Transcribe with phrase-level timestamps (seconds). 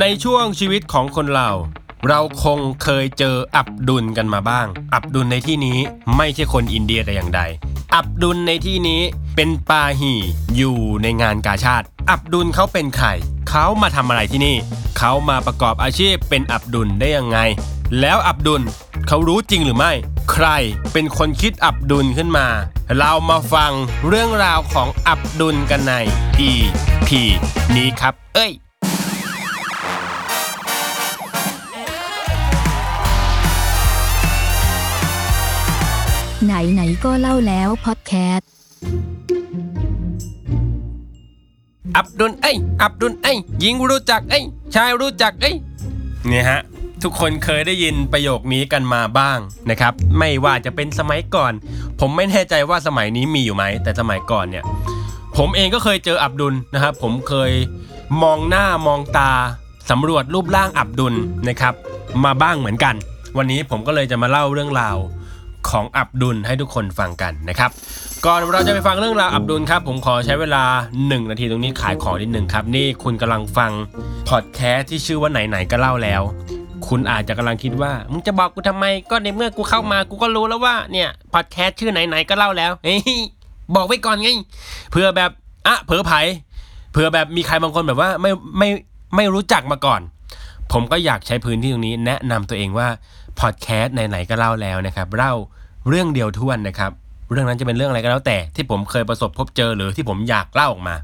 [0.00, 1.50] ในช่วงชีวิตของคนเรา
[2.08, 5.78] เราคงเคยเจออับดุลกันมาบ้าง อับดุลในที่นี้
[6.16, 7.40] ไม่ใช่คนอินเดียแต่อย่างใด
[7.94, 9.00] อับดุลในที่นี้
[9.36, 10.14] เป็นปาหี
[10.56, 13.08] อยู่ในงานกาชาติ อับดุลเขาเป็นใคร
[13.50, 14.56] เขามาทำอะไรที่นี่
[14.98, 17.38] เขามาประกอบอาชีพเป็นอับดุลได้ยังไง
[18.00, 18.62] แล้วอับดุล
[19.08, 19.92] เขารู้จริงหรือไม่
[20.32, 20.46] ใคร
[20.92, 22.46] เป็นคนคิดอับดุลขึ้นมา
[22.98, 23.72] เรามาฟัง
[24.08, 25.94] เรื่องราวของอับดุลกันใน
[26.48, 27.10] EP
[27.76, 28.52] นี้ครับ เอ้ย
[36.44, 38.48] ไหนไหนๆก็เล่าแล้วพอดแคสต์
[41.96, 44.44] อับดุลเอ้ยอับดุลเอ้ยหญิงรู้จักเอ้ย
[44.74, 45.54] ชายรู้จักเอ้ย
[46.28, 46.60] เนี่ยฮะ
[47.02, 49.38] ทุกคนเคยได้ยินประโยคนี้กันมาบ้าง
[49.70, 51.52] นะครับ ไม่ว่าจะเป็นสมัยก่อน
[52.00, 54.64] ผมไม่แน่ใจว่าสมัยนี้มีอยู่ไหม แต่สมัยก่อนเนี่ย
[55.36, 57.52] ผมเองก็เคยเจออับดุลนะครับ ผมเคย
[58.22, 59.32] มองหน้ามองตา
[59.90, 61.14] สำรวจรูปร่างอับดุล
[61.48, 61.74] นะครับ
[62.24, 62.94] มาบ้างเหมือนกัน
[63.36, 64.96] วันนี้ผมก็เลยจะมาเล่าเรื่องราว
[65.70, 67.70] ของอับดุลให้ทุกคนฟังกันนะครับ
[68.26, 70.64] ก่อนเราจะไปฟังเรื่องราวอับดุลครับ ผมขอใช้เวลา
[70.98, 73.72] 1 นาทีตรงนี้ขายของนิดหนึ่งครับ นี่คุณกำลังฟัง
[74.28, 76.22] พอดแคสต์ที่ชื่อว่าไหนๆก็เล่าแล้ว
[76.88, 82.98] คุณอาจจะกำลังคิดว่ามึงจะบอกกูทำไมก็ในเมื่อกูเข้ามากูก็รู้แล้วว่าเนี่ยพอดแคสต์ชื่อไหนๆก็เล่าแล้วเฮ้ย
[83.76, 84.28] บอกไว้ก่อนไง
[84.90, 85.30] เผื่อแบบ
[85.66, 86.12] อะเผื่อไผ
[86.92, 88.68] เผื่อแบบมีใครบางคนแบบว่าไม่ไม่
[89.16, 90.00] ไม่รู้จักมาก่อน
[90.72, 92.88] ผมก็อยากใช้พื้นที่ตรงนี้ แนะนำตัวเองว่า
[93.40, 95.32] พอดแคสต์ไหนๆก็เล่าแล้วนะครับเล่า
[95.88, 96.92] เรื่องเดียวทวนนะครับ
[97.32, 100.96] เรื่องนั้นจะเป็นเรื่องอะไรก็แล้วแต่ที่ผมเคยประสบพบเจอหรือที่ผมอยากเล่าออกมา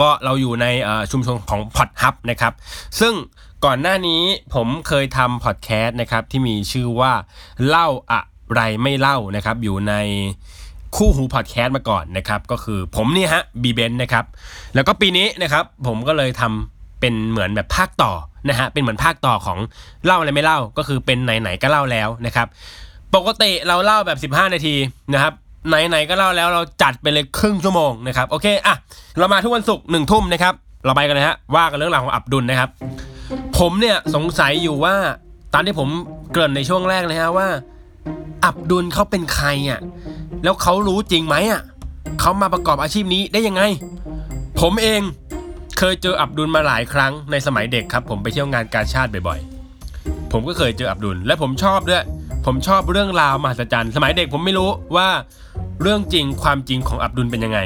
[0.00, 0.66] ก็เราอยู่ใน
[1.10, 2.52] ชุมชนของพอดฮับนะครับ
[3.00, 3.14] ซึ่ง
[3.64, 4.22] ก่อนหน้านี้
[4.54, 7.12] ผมเคยทำพอดแคสต์นะครับที่มีชื่อว่า
[7.68, 8.20] เล่าอะ
[8.54, 9.94] ไรไม่เล่านะครับอยู่ใน
[10.96, 14.24] คู่หูพอดแคสต์มาก่อนนะครับ ก็คือผมนี่ฮะบีเบนนะครับ
[14.74, 18.12] แล้วก็ปีนี้นะครับผมก็เลยทำเป็นเหมือนแบบภาคต่อ
[18.48, 19.58] นะฮะเป็นเหมือนภาคต่อของ
[20.06, 22.46] เล่าอะไรไม่เล่าก็คือเป็นไหนๆก็เล่าแล้วนะครับ
[23.14, 24.74] ปกติเราเล่าแบบ 15 นาที
[25.12, 25.32] นะครับ
[25.68, 28.74] ไหนๆก็เล่าแล้วเราจัดไปเลยครึ่งชั่วโมงนะครับโอเคอะ
[29.18, 32.70] เรามาทุกวันศุกร์หนึ่งทุ่มนะครับเราไปกันเลยฮะว่ากันเรื่องราวของอับดุลนะครับ
[33.58, 34.94] ผมเนี่ยสงสัยอยู่ว่า
[35.52, 35.88] ตามที่ผม
[36.32, 37.48] เกริ่นในช่วงแรกเลยฮะว่า
[38.44, 39.80] อับดุลเขาเป็นใครอะ
[40.42, 41.62] แล้วเขารู้จริงไหมอะ
[42.20, 43.62] เขามาประกอบอาชีพนี้ได้ยังไง
[44.60, 45.00] ผมเอง
[45.78, 52.04] เคยเจออับดุลมาหลายครั้งในสมัยเด็กครับ ผมไปเที่ยวงานการชาติบ่อยๆ ผมก็เคยเจออับดุลและผมชอบด้วย
[52.46, 55.08] ผมชอบเรื่องราวมหัศจรรย์ สมัยเด็กผมไม่รู้ว่า
[55.82, 57.60] เรื่องจริงความจริงของอับดุลเป็นยังไง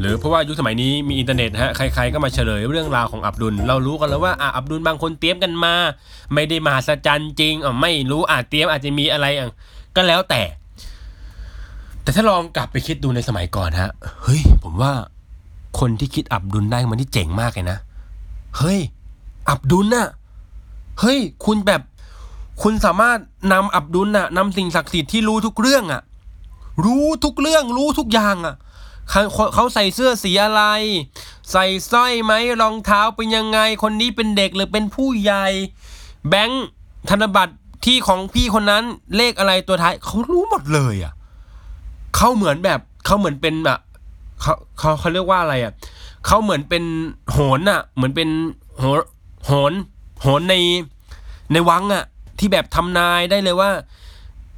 [0.00, 5.74] หรือเพราะว่ายุคสมัยนี้มีอินเทอร์เน็ตฮะใครๆก็มาเฉลยเรื่องราวของอับดุล เรารู้กันแล้วว่าอะอับดุลบางคนเตรียมกันมา
[6.34, 9.48] ไม่ได้มหัศจรรย์จริงอะไม่รู้อาจเตรียมอาจจะมีอะไรอะ
[9.96, 10.42] ก็แล้วแต่
[12.02, 13.90] แต่ถ้าลองกลับไปคิดดูในสมัยก่อนฮะ
[14.22, 14.92] เฮ้ยผมว่า
[15.78, 17.78] คนที่คิดอับดุลได้มันที่เจ๋งมากเลยนะ
[18.58, 18.80] เฮ้ย
[19.50, 20.08] อับดุลน่ะ
[21.00, 21.82] เฮ้ย คุณแบบ
[22.62, 23.18] คุณสามารถ
[23.52, 26.02] นำอับดุลน่ะนำสิ่งศักดิ์สิทธิ์ที่รู้ทุกเรื่องอะ
[26.84, 28.54] รู้ทุกเรื่อง รู้ทุกอย่างอะ
[29.10, 29.22] เขา
[29.54, 30.62] เขาใส่เสื้อสีอะไร
[31.50, 32.32] ใส่สร้อยไหม
[32.62, 35.46] รองเท้าเป็นยังไง คนนี้เป็นเด็กหรือเป็นผู้ใหญ่
[36.28, 36.66] แบงค์
[37.10, 37.54] ธนบัตร
[37.84, 38.84] ที่ของพี่คนนั้น
[39.16, 41.12] เลขอะไรตัวท้ายเขารู้หมดเลยอะ
[42.16, 43.78] เขาเหมือนแบบเขาเหมือนเป็นแบบ
[44.40, 45.72] เขาเขาเขาเรียกว่าอะไรอะ
[46.26, 46.84] เขาเหมือนเป็น
[47.32, 48.28] โหนอะ เหมือนเป็น
[48.78, 49.00] โหน
[49.46, 49.72] โหน
[50.22, 50.54] โหนใน
[51.52, 52.04] ในวังอะ
[52.38, 53.70] ที่แบบทำนายได้เลยว่า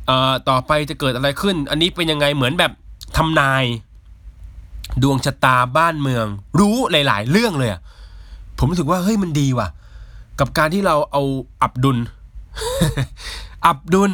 [0.07, 2.73] เอ่อต่อไปจะเกิดอะไรขึ้น อันนี้เป็นยังไงเหมือนแบบ
[3.17, 3.65] ทำนาย
[5.03, 6.27] ดวงชะตาบ้านเมือง
[6.61, 7.81] รู้หลาย ๆ เรื่องเลยอะ
[8.59, 9.69] ผมรู้สึกว่าเฮ้ยมันดีว่ะ
[10.41, 11.23] กับการที่เราเอา
[11.63, 11.99] อับดุล
[13.67, 14.13] อับดุล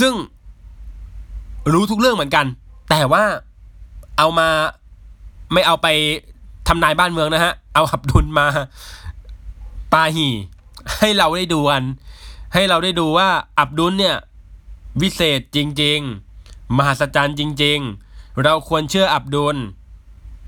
[0.00, 0.14] ซึ่ง
[1.72, 2.46] รู้ทุกเรื่องเหมือนกัน
[2.90, 3.22] แต่ว่า
[4.18, 4.48] เอามา
[5.52, 5.86] ไม่เอาไป
[6.68, 8.46] ทำนายบ้านเมืองนะฮะ เอาอับดุลมา
[9.92, 10.28] ปาหี
[10.98, 11.82] ให้เราได้ดูกัน
[12.54, 13.28] ให้เราได้ดูว่า
[13.60, 14.16] อับดุลเนี่ย
[15.02, 15.98] วิเศษจริง
[16.38, 17.78] ๆ มหัศจรรย์จริง
[18.10, 19.56] ๆ เราควรเชื่ออับดุล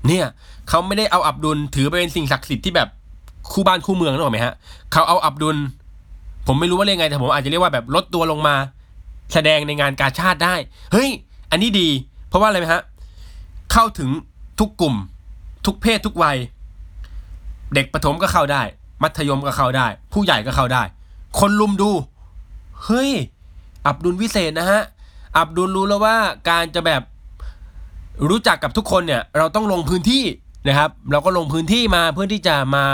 [0.07, 0.25] เนี่ย
[0.69, 2.89] เขาไม่ได้เอาอับดุลถือไปเป็นสิ่งศักดิ์สิทธิ์ที่แบบ
[3.51, 4.53] คู่บ้านคู่เมืองนึกออกไหมฮะ
[4.91, 5.57] เขาเอาอับดุล
[6.47, 8.55] ผมไม่รู้ว่าเรียกไงแต่ผมอาจจะเรียกว่าแบบลดตัวลงมา
[9.33, 10.55] แสดงในงานกาชาติได้
[10.91, 11.09] เฮ้ย
[11.51, 11.89] อันนี้ดี
[12.29, 12.81] เพราะว่าอะไรไหมฮะ
[13.71, 14.09] เข้าถึง
[14.59, 14.95] ทุกกลุ่ม
[15.65, 16.37] ทุกเพศทุกวัย
[17.73, 18.61] เด็กประถมก็เข้าได้
[19.03, 20.83] มัธยมก็เข้าได้ ผู้ใหญ่ก็เข้าได้
[21.39, 21.91] คนลุมดู
[22.85, 23.11] เฮ้ย
[23.87, 24.81] อับดุลวิเศษนะฮะ
[25.37, 26.15] อับดุลรู้แล้วว่า
[26.49, 27.01] การจะแบบ
[28.29, 30.23] รู้จักกับทุกคนเนี่ย เราต้องลงพื้นที่
[30.67, 32.85] นะครับ เราก็ลงพื้นที่มาเพื่อที่จะมา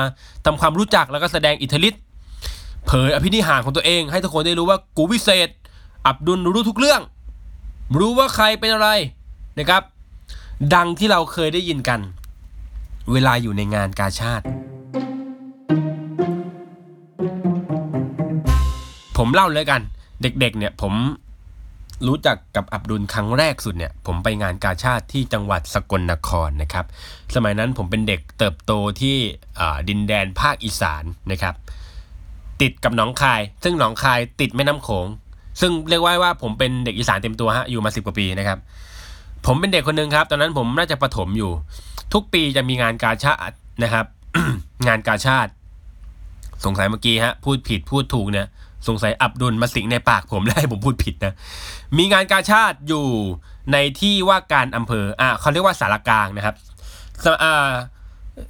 [0.45, 2.01] ทำความรู้จักแล้วก็แสดงอิทธิฤทธิ์
[2.85, 5.49] เผยอภินิหารของตัวเอง ให้ทุกคนได้รู้ว่ากูวิเศษ
[6.07, 7.01] อับดุลรู้ทุกเรื่อง
[7.99, 8.89] รู้ว่าใครเป็นอะไร
[9.59, 9.81] นะครับ
[10.71, 12.00] ดังที่เราเคยได้ยินกัน
[13.12, 14.45] เวลาอยู่ในงานกาชาติ
[19.18, 19.81] ผมเล่าเลยกัน
[20.21, 20.94] เด็กๆ เนี่ยผม
[22.07, 26.86] รู้จักกับอับดุลครั้งแรกสุดเนี่ย ผมไปงานกาชาติที่จังหวัดสกลนครนะครับ
[27.36, 28.71] สมัยนั้นผมเป็นเด็กเติบโต
[29.01, 29.18] ที่
[29.89, 31.56] ดินแดนภาคอีสานนะครับ
[32.62, 35.07] ติดกับหนองคาย ซึ่งหนองคายติดแม่น้ำโขง
[35.62, 38.59] ซึ่งเรียกว่าว่าผมเป็นเด็กอีสานเต็มตัวฮะอยู่มาสิบกว่าปีนะครับ
[39.45, 41.51] ผมเป็นเด็กคนหนึ่งครับ ตอนนั้นผมน่าจะประถมอยู่
[42.13, 44.06] ทุกปีจะมีงานกาชาตินะครับ
[44.88, 45.51] งานกาชาติ
[46.66, 48.48] สงสัยเมื่อกี้ฮะ พูดผิดพูดถูกเนี่ย
[48.88, 51.34] สงสัยอับดุลมาสิงในปากผมได้ผมพูดผิดนะ
[51.98, 53.06] มีงานกาชาติอยู่
[53.72, 56.56] ในที่ว่าการอำเภอ อะเขาเรียกว่าสารกลางนะครับ
[57.24, 57.72] สอ่า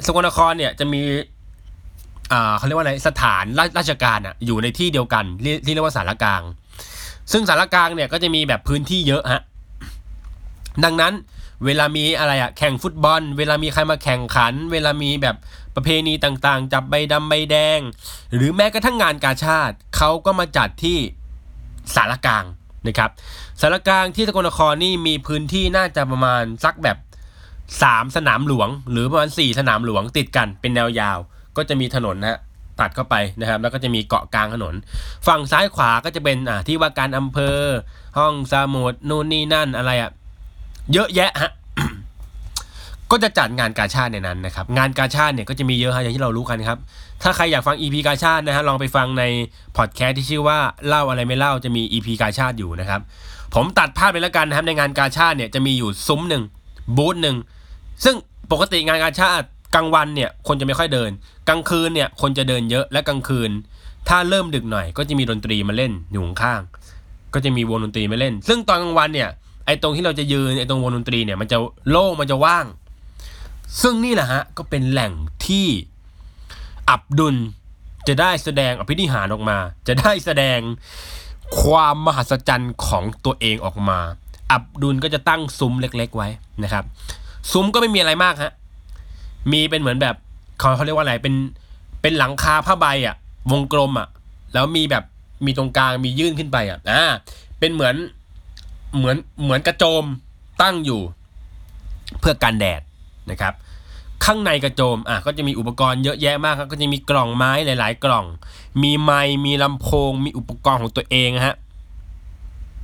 [0.05, 1.01] สกลนครเนี่ยจะมี
[2.31, 6.41] อ่าเขาเรียกว่าอะไรสถานราราชการอะอยู่ในที่เดียวกันเรียที่เรียกว่าสารกลาง
[7.31, 9.41] ซึ่งสารกลางเนี่ยก็จะมีแบบพื้นที่เยอะฮะ
[10.83, 11.13] ดังนั้น
[11.65, 15.35] เวลามีอะไรอะแข่งฟุตบอล เวลามีใครมาแข่งขัน เวลามีแบบ
[15.75, 17.79] ประเพณีต่างๆ จับใบดำใบแดง
[18.33, 20.97] หรือแม้กระทั่งงานกาชาติเขาก็มาจัดที่
[21.95, 22.45] สารกลาง
[22.85, 23.11] นะครับ
[23.61, 26.97] สารกลางที่สกลนครนี่มีพื้นที่น่าจะประมาณสักแบบ
[27.83, 31.17] สามสนามหลวง หรือประมาณสี่สนามหลวงติดกันเป็นแนวยาว
[31.57, 32.39] ก็จะมีถนนนะ
[32.79, 34.75] ตัดเข้าไปนะครับ แล้วก็จะมีเกาะกลางถนน
[35.27, 37.57] ฝั่งซ้ายขวาก็จะเป็นอ่าที่ว่าการอำเภอ
[38.17, 40.11] ห้องสมุดนู่นนี่นั่นอะไรอะ
[40.93, 41.51] เยอะแยะฮะ
[43.11, 46.79] ก็จะจัดงานกาชาติในนั้นนะครับ งานกาชาติเนี่ยก็จะมีเยอะฮะอย่างที่เรารู้กันครับ
[47.21, 49.23] ถ้าใครอยากฟัง EP กาชาตินะฮะลองไปฟังใน
[49.77, 50.57] พอดแคสต์ที่ชื่อว่า
[50.87, 53.01] เล่าอะไรไม่เล่าจะมี EP กาชาติอยู่นะครับ
[53.55, 56.43] ผมตัดภาพไปแล้วกันนะครับในงานกาชาติเนี่ยจะมีอยู่ซุ้มหนึ่ง
[56.97, 57.35] บูธหนึ่ง
[58.03, 58.15] ซึ่ง
[58.51, 59.45] ปกติงานกาชาติ
[59.75, 61.11] กลางวันเนี่ยคนจะไม่ค่อยเดิน
[61.49, 63.51] กลางคืนเนี่ยคนจะเดินเยอะและกลางคืน
[64.09, 66.61] ถ้าเริ่มดึกหน่อย ก็จะมีดนตรีมาเล่นอยู่ข้าง
[67.33, 69.29] ก็จะมีวงดนตรีมาเล่น ซึ่งตอนกลางวันเนี่ย
[69.65, 71.57] ไอ้ตรงที่เราจะยืนไอ้ตรงวงดนตรีเนี่ยมันจะ
[71.89, 72.65] โล่งมันจะว่าง
[73.81, 75.11] ซึ่งนี่แหละฮะก็เป็นแหล่ง
[75.45, 75.67] ที่
[76.89, 77.35] อับดุล
[78.07, 79.57] จะได้แสดงอภินิหารออกมา
[79.87, 80.59] จะได้แสดง
[81.59, 83.99] ความมหัศจรรย์ของตัวเองออกมา
[84.51, 86.27] อับดุลก็จะตั้งซุ้มเล็ก ๆ ไว้
[86.63, 86.83] นะครับ
[87.51, 88.51] ซุ้มก็ไม่มีอะไรมากฮะ
[89.51, 90.15] มีเป็นเหมือนแบบ
[90.59, 91.35] เขาเขาเรียกว่าอะไรเป็น
[92.01, 93.15] เป็นหลังคาผ้าใบอะ
[93.51, 94.07] วงกลมอะ
[94.53, 95.03] แล้วมีแบบ
[95.45, 97.03] มีตรงกลางมียื่นขึ้นไปอะอ่า
[97.59, 97.95] เป็นเหมือน
[98.97, 100.03] เหมือนเหมือนกระโจม
[100.61, 101.01] ตั้งอยู่
[102.19, 102.81] เพื่อกันแดด
[103.31, 103.53] นะครับ
[104.25, 108.25] ข้างในกระโจมอะก็จะมีอุปกรณ์เยอะแยะมากครับก็จะมีกล่องไม้หลาย ๆ กล่อง
[108.83, 111.55] มีไมค์มีลำโพง มีอุปกรณ์ของตัวเองฮะ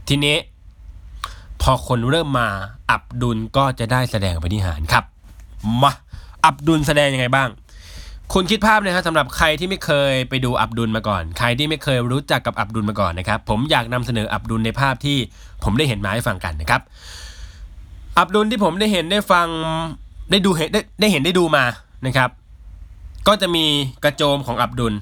[0.08, 0.38] ทีนี้
[1.62, 2.48] พอคนเริ่มมา
[2.92, 5.04] อับดุลก็จะได้แสดงปฏิหารครับ
[5.82, 5.92] มา
[6.46, 7.50] อับดุลแสดงยังไงบ้าง
[8.34, 15.18] คุณคิดภาพนะครับสำหรับใครที่ไม่เคยไปดูอับดุลมาก่อน ใครที่ไม่เคยรู้จักกับอับดุลมาก่อนนะครับ ผมอยากนำเสนออับดุลในภาพที่
[15.64, 16.81] ผมได้เห็นมาให้ฟังกันนะครับ
[18.20, 19.48] อับดุลที่ผมได้เห็นได้ฟัง
[20.31, 21.64] ได้ดูเห็นได้ได้เห็นได้ดูมา
[22.06, 22.30] นะครับ
[23.28, 23.66] ก็จะมี
[24.04, 24.94] กระโจมของอับดุล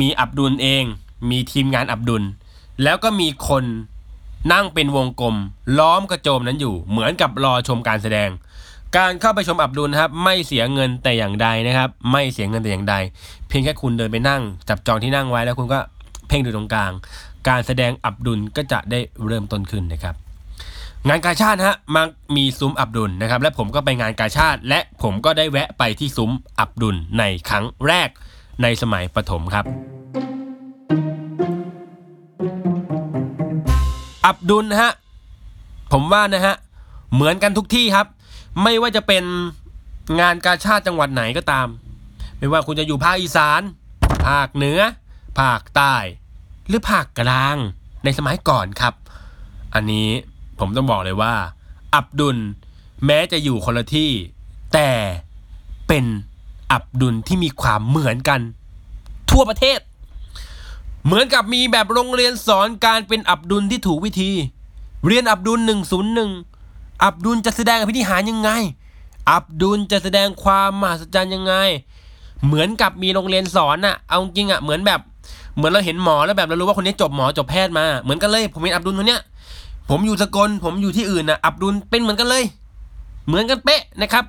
[0.00, 0.84] มีอับดุลเอง
[1.30, 2.22] มีทีมงานอับดุล
[2.82, 3.64] แล้วก็มีคน
[4.52, 5.36] นั่งเป็นวงกลม
[5.78, 8.30] ล้อมกระโจมนั้นอยู่ เหมือนกับรอชมการแสดง
[8.96, 12.94] การเข้าไปชมอับดุลนะครับไม่เสียเงินแต่อย่างใดนะครับ ไม่เสียเงินแต่อย่างใด
[13.48, 15.80] เพียงแค่คุณเดินไปนั่ง จับจองที่นั่งไว้แล้วคุณก็
[16.28, 16.92] เพ่งดูตรงกลาง
[17.48, 20.14] การแสดงอับดุลก็จะได้เริ่มต้นขึ้นนะครับ
[21.08, 26.30] งานกาชาติฮะมักมีซุ้มอับดุลนะครับ และผมก็ไปงานกาชาติ และผมก็ได้แวะไปที่ซุ้ม
[26.60, 28.08] อับดุลในครั้งแรก
[28.62, 29.64] ในสมัยประถมครับ
[34.26, 34.92] อับดุลนะฮะ
[35.92, 36.54] ผมว่านะฮะ
[37.14, 38.06] เหมือนกันทุกที่ครับ
[38.62, 39.24] ไม่ว่าจะเป็น
[40.20, 41.68] งานกาชาติจังหวัดไหนก็ตาม
[42.38, 43.62] ไม่ว่าคุณจะอยู่ภาคอีสาน
[44.26, 44.80] ภาคเหนือ
[45.40, 45.94] ภาคใต้
[46.68, 47.56] หรือภาคกลาง
[48.04, 48.94] ในสมัยก่อนครับ
[49.74, 50.08] อันนี้
[50.58, 51.34] ผมต้องบอกเลยว่า
[51.94, 52.38] อับดุล
[53.06, 54.10] แม้จะอยู่คนละที่
[54.74, 54.90] แต่
[55.88, 56.04] เป็น
[56.72, 58.40] อับดุลที่มีความเหมือนกัน
[59.30, 59.80] ทั่วประเทศ
[61.04, 64.32] เหมือนกับมีแบบโรงเรียนสอนการเป็นอับดุลที่ถูกวิธี
[65.06, 65.60] เรียนอับดุล
[66.10, 66.51] 101
[67.04, 68.50] อับดุลจะแสดงอภินิหารยังไง
[69.30, 71.54] อับดุลจะแสดงความมหัศจรรย์ยังไง
[72.46, 75.00] เหมือนกับมีโรงเรียนสอนน่ะ เอาจริงอะ เหมือนแบบ
[75.56, 79.20] เหมือนเราเห็นหมอแล้วแบบเรารู้ว่าคนนี้จบหมอจบแพทย์มา เหมือนกันเลย ผมเห็นอับดุลคนเนี้ย
[79.90, 82.44] ผมอยู่สกล ผมอยู่ที่อื่นน่ะ อับดุลเป็นเหมือนกันเลย
[83.26, 84.24] เหมือนกันเป๊ะนะครับ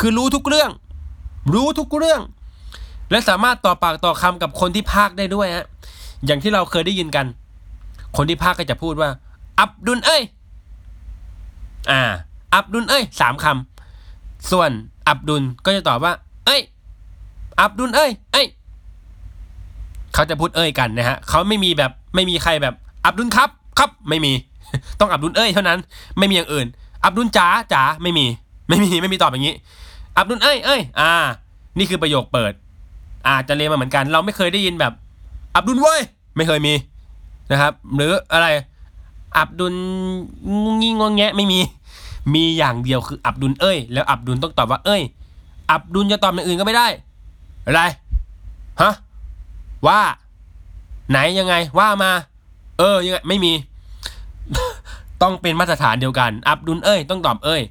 [0.00, 0.70] คือรู้ทุกเรื่อง
[1.54, 2.20] รู้ทุกเรื่อง
[3.10, 5.66] และสามารถต่อปากต่อคำกับคนที่พากได้ด้วยฮะ
[6.26, 7.26] อย่างที่เราเคยได้ยินกัน
[8.16, 9.10] คนที่พากก็จะพูดว่า
[9.60, 10.22] อับดุลเอ้ย
[11.90, 12.00] อ่า
[12.54, 14.70] อับดุลเอ้ยสามคำส่วน
[15.08, 16.12] อับดุลก็จะตอบว่า
[16.46, 16.60] เอ้ย
[17.60, 18.46] อับดุลเอ้ย เอ้ย
[20.14, 22.74] เขาจะพูดเอ้ยกันนะฮะเขาไม่มีแบบไม่มีใครแบบ
[23.04, 24.32] อับดุลครับ ครับไม่มี
[25.00, 25.78] ต้องอับดุลเอ้ยเท่านั้น
[26.18, 26.66] ไม่มีอย่างอื่น
[27.04, 28.26] อับดุลจ๋าจ๋าไม่มี
[28.68, 29.54] ไม่มีไม่มีตอบอย่างนี้
[30.18, 31.12] อับดุลเอ้ยเอ้ยอ่า
[31.78, 32.52] นี่คือประโยคเปิด
[33.28, 34.92] อาจจะเรียนมาเหมือนกัน เราไม่เคยได้ยินแบบ
[35.56, 36.00] อับดุลเว้ย
[36.36, 36.74] ไม่เคยมี
[37.50, 38.46] นะครับ หรืออะไร
[39.38, 39.74] อับดุล
[40.62, 41.60] งุงงิงงงแงะไม่มี
[42.34, 45.02] มีอย่างเดียวคืออับดุลเอ้ย แล้วอับดุลต้องตอบว่าเอ้ย
[45.70, 46.86] อับดุลจะตอบอย่างอื่นก็ไม่ได้
[47.64, 47.82] อะไร
[48.82, 48.92] ฮะ
[49.86, 50.00] ว่า
[51.10, 52.10] ไหนยังไงว่ามา
[52.78, 53.52] เออยังไงไม่มี
[55.22, 57.62] ต้องเป็นมาตรฐานเดียวกัน อับดุลเอ้ย ต้องตอบเอ้ย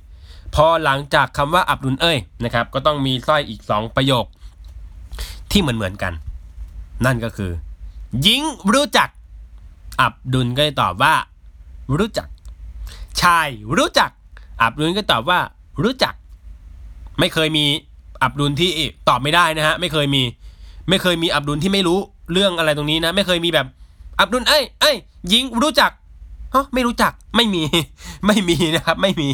[0.55, 4.25] พอหลังจากคำว่าอับดุลเอ้ยนะครับ ก็ต้องมีสร้อยอีกสองประโยค
[5.51, 6.13] ที่เหมือนเหมือนกัน
[7.05, 7.51] นั่นก็คือ
[8.21, 8.41] หญิง
[8.73, 9.09] รู้จัก
[10.01, 11.13] อับดุลก็ตอบว่า
[11.97, 12.27] รู้จัก
[13.21, 13.47] ชาย
[13.77, 14.09] รู้จัก
[14.61, 15.39] อับดุลก็ตอบว่า
[15.83, 16.13] รู้จัก
[17.19, 17.65] ไม่เคยมี
[18.23, 18.69] อับดุลที่
[19.09, 20.23] ตอบไม่ได้นะฮะ ไม่เคยมี
[20.89, 21.99] ไม่เคยมีอับดุลที่ไม่รู้
[22.31, 23.67] เรื่องอะไรตรงนี้นะ ไม่เคยมีแบบ
[24.19, 24.95] อับดุลเอ้ยเอ้ย
[25.29, 25.91] หญิงรู้จัก
[26.55, 27.63] ฮะไม่รู้จักไม่มี
[28.27, 29.27] ไม่มีนะครับ ไม่มี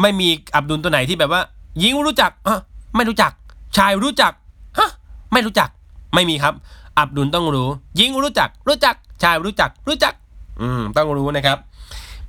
[0.00, 1.42] ไม่มีอับดุลตัวไหนที่แบบว่า
[1.78, 2.60] หญิงรู้จักฮะ
[2.96, 3.32] ไม่รู้จัก
[3.76, 4.32] ชายรู้จัก
[4.78, 4.90] ฮะ
[5.32, 5.68] ไม่รู้จัก
[6.14, 6.54] ไม่มีครับ
[6.98, 10.14] อับดุลต้องรู้หญิงรู้จัก รู้จัก ชายรู้จัก รู้จัก
[10.60, 11.58] อืมต้องรู้นะครับ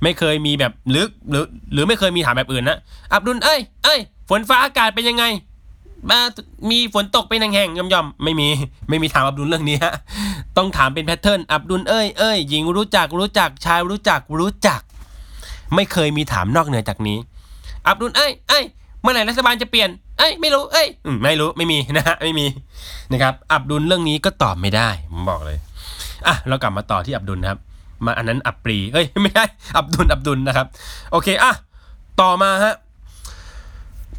[0.02, 2.78] ไม่เคยมีแบบหรือหรือหรือไม่เคยมีถามแบบอื่นนะ
[3.12, 5.24] อับดุลเอ้ยเอ้ยฝนฟ้าอากาศเป็นยังไง
[6.10, 6.18] มา
[6.70, 8.48] มีฝนตกเป็นแห่งๆย่อมๆไม่มี
[8.88, 9.94] ไม่มีถามอับดุลเรื่องนี้ฮะ
[10.56, 14.80] ต้องถามเป็นแพทเทิร์นอับดุลเอ้ยเอ้ยหญิงรู้จักรู้จักชายรู้จักรู้จัก
[15.74, 17.18] ไม่เคยมีถามนอกเหนือจากนี้
[17.88, 18.64] อับดุลเอ้ยเอ้ย
[19.02, 20.88] เมื่อไหร่รัฐบาลจะเปลี่ยนเอ้ยไม่รู้เอ้ย
[21.24, 22.46] ไม่รู้ไม่มีนะฮะไม่มี
[23.12, 25.58] นะครับ อับดุลเรื่องนี้ก็ตอบไม่ได้ผมบอกเลย
[26.26, 27.60] อะเรากลับมาต่อที่อับดุลนะครับ
[28.06, 29.44] มาอันนั้นอับปรีเอ้ยไม่ใช่
[29.76, 30.66] อับดุลอับดุลนะครับ
[31.12, 31.52] โอเคอะ
[32.20, 32.74] ต่อมาฮะ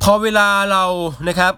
[0.04, 0.84] พอเวลาเรา
[1.28, 1.54] นะครับ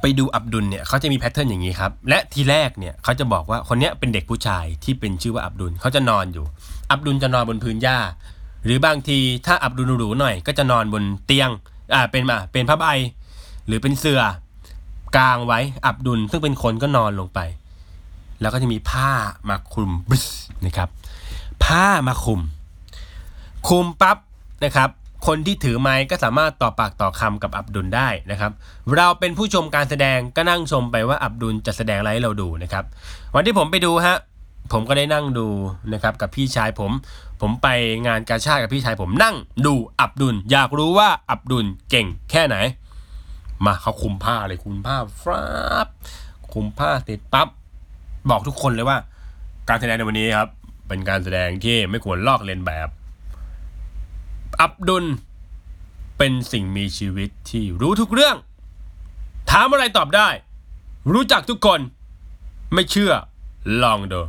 [0.00, 6.44] ไปดูอับดุลเนี่ยเขาจะมีแพทเทิร์นอย่างนี้ครับ และทีแรกเนี่ยเขาจะบอกว่าคนเนี้ยเป็นเด็กผู้ชายที่เป็นชื่อว่าอับดุลเขาจะนอนอยู่
[6.90, 7.98] อับดุลจะนอนบนพื้นหญ้า
[8.64, 11.50] หรือบางทีถ้าอับดุลหรูหน่อย ก็จะนอนบนเตียง
[11.94, 12.84] อ่าเป็นมาเป็นผ้าใบ
[13.66, 14.22] หรือเป็นเสือ่อ
[15.16, 17.40] กางไว้อับดุลซึ่งเป็นคนก็นอนลงไป
[18.40, 19.10] แล้วก็จะมีผ้า
[19.48, 20.26] มาคลุมบรึส
[20.66, 20.88] นะครับ
[21.64, 22.40] ผ้ามาคลุม
[23.68, 24.16] คลุมปั๊บ
[24.64, 24.90] นะครับ
[25.26, 28.52] คนที่ถือไม้ก็สามารถต่อปากต่อคำกับอับดุลได้นะครับ
[28.96, 32.84] เราเป็นผู้ชมการแสดงก็นั่งชมไปว่าอับดุลจะแสดงอะไรให้เราดูนะครับ
[33.34, 34.16] วันที่ผมไปดูฮะ
[34.72, 35.48] ผมก็ได้นั่งดู
[35.92, 36.92] นะครับกับพี่ชายผม
[37.40, 37.68] ผมไป
[38.06, 42.56] งานกาชาดกับพี่ชายผมนั่งดูอับดุล อยากรู้ว่าอับดุลเก่งแค่ไหน
[43.64, 45.46] มาเขาคุมผ้าเลยคุมผ้าฟรา
[45.86, 45.88] บ
[46.52, 47.48] คุมผ้าเสร็จปั๊บ
[48.30, 48.98] บอกทุกคนเลยว่า
[49.68, 50.48] การแสดงในวันนี้ครับ
[50.88, 52.88] เป็นการแสดงที่ไม่ควรลอกเลียนแบบ
[54.60, 55.04] อับดุล
[56.18, 58.36] เป็นสิ่งมีชีวิตที่รู้ทุกเรื่อง
[59.50, 60.28] ถามอะไรตอบได้
[61.12, 61.80] รู้จักทุกคน
[62.72, 63.12] ไม่เชื่อ
[63.82, 64.20] ลองดู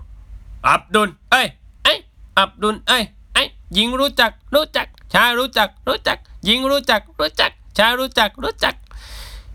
[0.68, 1.48] อับดุล เอ้ย
[1.84, 1.98] เอ้ย
[2.38, 8.76] อับดุล เอ้ยเอ้ยหญิงรู้จัก รู้จัก ชายรู้จัก รู้จัก หญิงรู้จัก รู้จัก ชายรู้จัก รู้จัก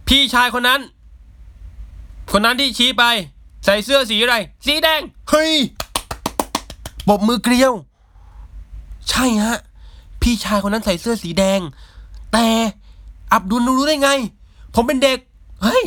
[0.08, 0.80] พี่ชายคนนั้น
[2.30, 3.04] คนนั้นที่ชี้ไป
[3.64, 5.00] ใส่เสื้อสีอะไร สีแดง
[5.30, 5.52] เฮ้ย
[7.08, 7.72] ปรบมือเกลียว
[9.10, 9.56] ใช่ฮะ
[10.22, 11.60] พี่ชายคนนั้นใส่เสื้อสีแดง
[12.32, 12.46] แต่
[13.32, 14.10] อับดุลรู้ได้ไง
[14.74, 15.18] ผมเป็นเด็ก
[15.62, 15.82] เฮ้ย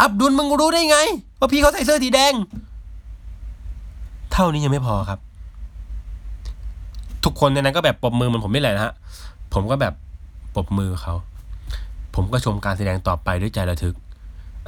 [0.00, 0.98] อับดุลมึงรู้ได้ไง
[1.38, 2.32] ว่าพี่เขาใส่เสื้อสีแดง
[4.32, 5.18] เท่านี้ยังไม่พอครับ
[7.24, 8.92] ทุกคนในนั้นก็แบบปรบมือเหมือนผมนี่แหละนะฮะ
[9.54, 9.94] ผมก็แบบ
[10.54, 11.14] ปรบมือเขา
[12.14, 13.94] ผมก็ชมการแสดงต่อไปด้วยใจระทึก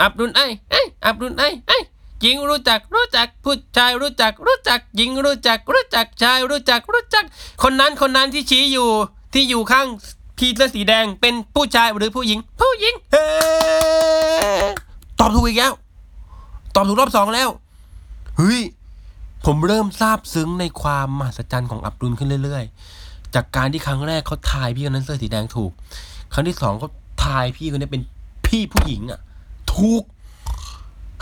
[0.02, 1.78] อับดุลไอ้ไอ้อับดุลไอ้ไอ้
[2.22, 7.24] หญิงรู้จักรู้จักผู้ชายรู้จักรู้จักหญิงรู้จักรู้จักชายรู้จักรู้จัก
[7.62, 8.88] คนนั้นคนนั้นที่ชี้อยู่
[9.34, 9.86] ที่อยู่ข้าง
[10.38, 13.26] พี่เสื้อสีแดงเป็นผู้ชายหรือผู้หญิง ผู้หญิงเฮ้
[15.18, 15.72] ตอบถูกอีกแล้ว
[16.74, 17.48] ตอบถูกรอบสองแล้ว
[18.36, 18.60] เฮ้ย
[19.44, 22.64] ผมเริ่มซาบซึ้งในความมหัศจรรย์ของอับดุลขึ้นเรื่อย
[22.98, 25.70] ๆ จากการที่ครั้งแรกเขาทายพี่คนนั้นเสื้อสีแดงถูก
[26.32, 26.88] ครั้งที่สองเขา
[27.24, 28.02] ทายพี่คนนี้เป็น
[28.46, 29.20] พี่ผู้หญิงอะ
[29.74, 30.02] ถูก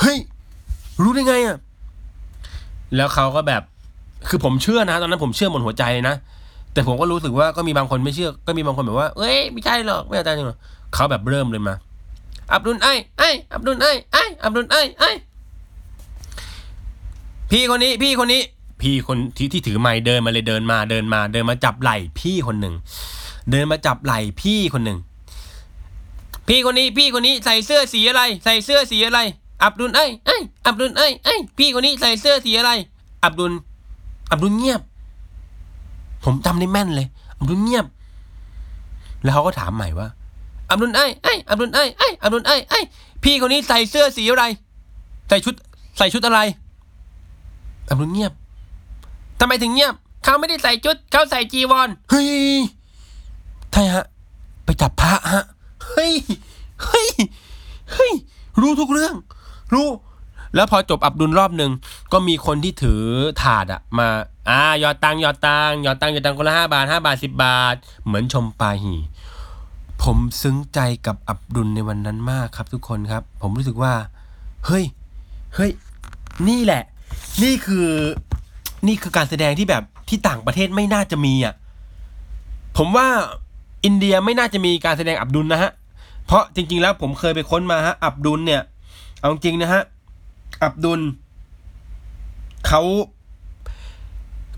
[0.01, 0.19] เฮ้ย
[1.05, 1.57] รู้ได้ไงอะ
[2.97, 3.63] แล้วเขาก็แบบ
[4.29, 6.17] คือผมเชื่อนะ ตอนนั้นผมเชื่อหมดหัวใจเลยนะ
[6.73, 10.59] แต่ผมก็รู้สึกว่าก็มีบางคนไม่เชื่อ ก็มีบางคนแบบว่า เอ้ย ไม่ใช่หรอก ไม่อาจรย์หรอก
[10.95, 11.75] เขาแบบเริ่มเลยมา
[12.53, 15.15] อับดุลไอ้ไอ้ยอับดุลไอ้ไอ้ยอับดุลไอ้ไอ้ย
[17.51, 18.43] พี่คนนี้ พี่คนนี้
[18.81, 22.75] พี่คนที่ที่ถือไม้เดินมาเลยเดินมา เดินมา เดินมาจับไหล่พี่คนหนึ่ง
[23.51, 24.99] เดินมาจับไหล่พี่คนหนึ่ง
[26.49, 29.21] พี่คนนี้ พี่คนนี้ใส่เสื้อสีอะไร ใส่เสื้อสีอะไร
[29.63, 32.71] อับดุลเอ้ยเอ้ยอับดุลเอ้ยเอ้ยพี่คนนี้ใส่เสื้อสีอะไร
[33.25, 33.53] อับดุล
[34.31, 34.81] อับดุลเงียบ
[36.25, 37.07] ผมจำได้แม่นเลย
[37.39, 37.87] อับดุลเงียบ
[39.23, 40.09] แล้วเขาก็ถามใหม่ว่า
[40.71, 42.85] อับดุลเอ้ยเอ้ยอับดุลเอ้ยเอ้ยอับดุลเอ้ยเอ้ย
[43.23, 44.45] พี่คนนี้ใส่เสื้อสีอะไร
[45.29, 45.55] ใส่ชุด
[45.99, 46.41] ใส่ชุดอะไร
[47.89, 48.33] อับดุลเงียบ
[49.41, 52.29] ทำไมถึงเงียบ เขาไม่ได้ใส่ชุด เขาใส่จีวร เฮ้ย
[53.73, 54.05] ใช่ฮะ
[54.65, 55.45] ไปจับพระฮะ
[55.89, 56.13] เฮ้ย
[56.85, 57.09] เฮ้ย
[57.93, 58.13] เฮ้ย
[58.61, 59.15] รู้ทุกเรื่อง
[59.75, 59.89] รู้
[60.55, 61.71] แล้วพอจบอับดุลรอบหนึ่ง
[62.13, 63.03] ก็มีคนที่ถือ
[63.43, 64.09] ถาดอะมา
[64.49, 67.75] อ่าหยอดตังหยอดตังหยอดตังหยอดตังค์คนละห้าบาทห้าบาทสิบบาท
[68.07, 68.95] เหมือนชมปาหี
[70.03, 73.93] ผมซึ้งใจกับอับดุลในวันนั้นมากครับทุกคนครับ ผมรู้สึกว่า
[74.67, 74.85] เฮ้ย
[75.55, 75.71] เฮ้ย
[76.49, 76.83] นี่แหละ
[77.43, 77.89] นี่คือ
[78.87, 81.55] นี่คือการแสดงที่แบบที่ต่างประเทศไม่น่าจะมีอะ
[82.77, 83.07] ผมว่า
[83.85, 85.71] อินเดียไม่น่าจะมีการแสดงอับดุลนะฮะ
[86.27, 88.63] เพราะจริง ๆ แล้วผมเคยไปค้นมาฮะอับดุลเนี่ย
[89.23, 89.83] เอาจริงนะฮะ
[90.63, 91.01] อับดุล
[92.67, 92.83] เขา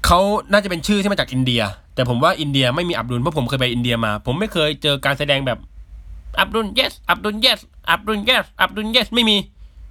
[0.06, 0.21] เขา
[0.52, 1.62] น่าจะเป็นชื่อที่มาจากอินเดีย
[1.94, 5.59] แต่ผมว่าอินเดียไม่มีอับดุลเพราะผมเคยไปอินเดียมา ผมไม่เคยเจอการแสดงแบบ
[6.40, 9.37] อับดุล yes อับดุล yes อับดุล yes อับดุล yes ไม่มี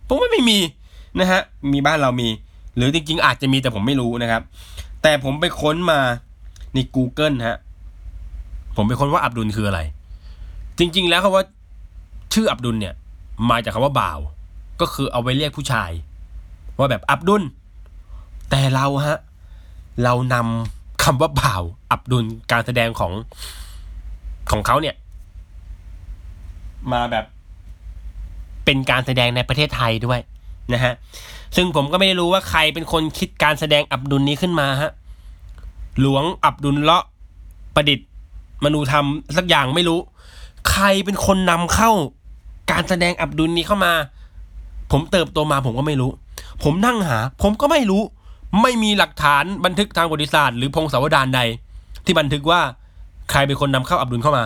[0.08, 0.60] ผมว่าไม่มี
[1.20, 1.42] นะฮะ
[1.74, 2.30] มีบ้านเรามี
[2.76, 4.42] หรือจริงๆ อาจจะมีแต่ผมไม่รู้นะครับ
[5.02, 6.00] แต่ผมไปค้นมา
[6.74, 7.58] ใน Google ฮะ
[8.76, 9.80] ผมไปค้นว่าอับดุลคืออะไร
[10.78, 11.44] จริง ๆ แล้วคำว่า
[12.34, 12.94] ชื่ออับดุลเนี่ย
[13.50, 14.20] มาจากคำว่าบ่าว
[14.82, 15.92] ก็คือเอาไว้เรียกผู้ชาย
[16.78, 17.44] ว่าแบบอับดุล
[18.50, 19.20] แต่เราฮะ
[20.04, 23.12] เรานำคำว่าบ่าว อับดุลการแสดงของ
[24.52, 24.96] ของเขาเนี่ย
[26.92, 27.26] มาแบบ
[28.66, 30.20] เป็นการแสดงในประเทศไทยด้วย
[30.74, 30.94] นะฮะ
[31.56, 34.92] ซึ่งผมก็ไม่รู้ว่าใครเป็นคนคิดการแสดงอับดุลนี้ขึ้นมาฮะ
[36.00, 37.06] หลวงอับดุลเลาะ
[37.76, 38.08] ประดิษฐ์
[38.64, 39.06] มนูธรรม
[39.38, 40.00] สักอย่างไม่รู้
[40.72, 41.92] ใครเป็นคนนำเข้า
[42.72, 43.94] การแสดงอับดุลนี้เข้ามา
[44.94, 46.12] ผมเติบโตมาผมก็ไม่รู้
[46.64, 48.04] ผมนั่งหา ผมก็ไม่รู้
[48.62, 51.42] ไม่มีหลักฐานบันทึกทางประวัติศาสตร์หรือพงศาวดารใด
[52.06, 52.62] ที่บันทึกว่า
[53.32, 54.44] ใครเป็นคนนำเข้าอับดุลเข้ามา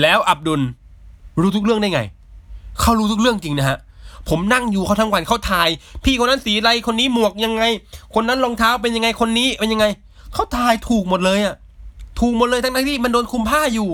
[0.00, 0.60] แล้วอับดุล
[1.40, 2.00] รู้ทุกเรื่องได้ไง
[2.80, 3.78] เขารู้ทุกเรื่องจริงนะฮะ
[4.28, 5.68] ผมนั่งอยู่เขาทั้งวันเขาทาย
[6.04, 7.62] พี่คนนั้นสีอะไรคนนี้หมวกยังไง
[8.14, 9.86] คนนั้นรองเท้าเป็นยังไงคนนี้เป็นยังไง
[10.32, 11.54] เขาทายถูกหมดเลยอะ
[12.20, 13.88] ถูกหมดเลยทั้งที่มันโดนคุมผ้าอยู่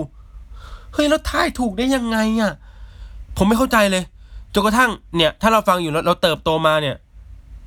[0.93, 2.51] เฮ้ยแล้วทายถูกได้ยังไงอะ
[3.37, 4.03] ผมไม่เข้าใจเลย
[4.53, 6.95] จนกระทั่งเนี่ยถ้าเราฟังอยู่เราเติบโตมาเนี่ย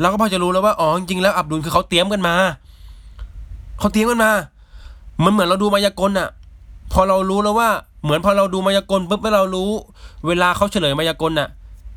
[0.01, 2.35] เราก็พอจะรู้แล้วว่าอ๋อจริงแล้วอับดุลคือเขาเตรียมกันมา
[3.79, 4.31] เขาเตรียมกันมา
[5.25, 6.29] มันเหมือนเราดูมายากลอะ
[6.93, 7.69] พอเรารู้แล้วว่า
[8.03, 9.71] เหมือนพอเราดูมายากลปุ๊บแล้วเรารู้
[10.27, 11.49] เวลาเขาเฉลยมายากลน่ะ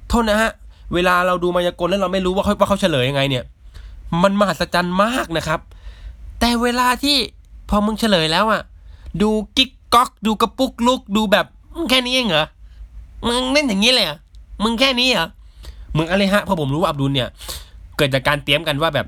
[0.09, 0.51] โทษนะฮะ
[0.93, 3.43] เวลาเราดูมายากลแล้วเราไม่รู้ว่าเขาว่าเขาเฉลยยังไงเนี่ย
[4.23, 5.59] มันมหัศจรรย์มากนะครับ
[6.39, 7.17] แต่เวลาที่
[7.69, 8.61] พอมึงเฉลยแล้วอะ
[9.21, 11.45] ดูกิ๊กก๊อก ดูกระปุกลุกดูแบบ
[11.89, 12.45] แค่นี้เองเหรอ
[13.27, 14.17] มึงเล่นอย่างนี้เลยเหรอ
[14.63, 15.27] มึงแค่นี้เหรอ
[15.97, 17.29] มึงอะไรฮะพอผมรู้ว่าอับดุลเนี่ย
[17.97, 19.07] เกิดจากการเตรียมกันว่าแบบ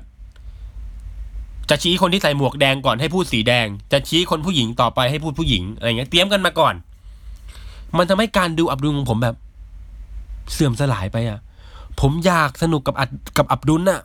[1.70, 6.74] จะชี้คนที่ใส่หมวกแดงก่อนให้พูดสีแดง จะชี้คนผู้หญิงต่อไปให้พูดผู้หญิงอะไรเงี้ยเตรียมกันมาก่อน
[7.96, 9.36] มันทำให้การดูอับดุลของผมแบบ
[10.52, 11.38] เสื่อมสลายไปอะ
[12.00, 14.00] ผมอยากสนุกกับอัดกับอับดุลน่ะ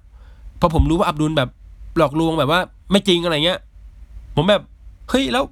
[0.58, 1.50] เพราะผมรู้ว่าอับดุลแบบ
[1.98, 2.60] หลอกลวงแบบว่า
[2.92, 3.60] ไม่จริงอะไรเงี้ย
[4.36, 4.62] ผมแบบ
[5.10, 5.44] เฮ้ยแล้ว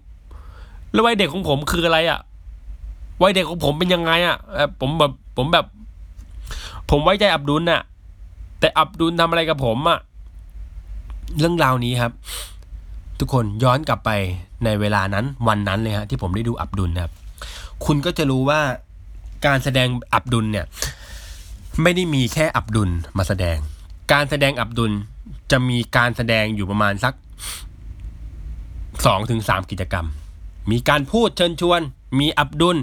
[0.93, 2.19] แล้ววัยเด็กของผมคืออะไรอะ
[3.21, 5.65] วัยเด็กของผมเป็นยังไงอะเอ่อผมแบบผมแบบ
[6.91, 7.81] ผมไว้ใจอับดุลน่ะ
[8.59, 9.99] แต่อับดุลทำอะไรกับผมอะ
[11.39, 12.11] เรื่องราวนี้ครับ
[13.19, 14.09] ทุกคนย้อนกลับไป
[14.63, 17.13] ในเวลานั้นวันนั้นเลยฮะที่ผมได้ดูอับดุลนะครับ
[17.85, 18.61] คุณก็จะรู้ว่า
[19.45, 20.65] การแสดงอับดุลเนี่ย
[21.81, 23.57] ไม่ได้มีแค่อับดุลมาแสดง
[24.13, 24.91] การแสดงอับดุล
[25.51, 27.13] จะมีการแสดงอยู่ประมาณสัก
[29.05, 30.05] สองถึงสามกิจกรรม
[30.71, 31.81] มีการพูดเชิญชวน
[32.19, 32.77] มีอับดุล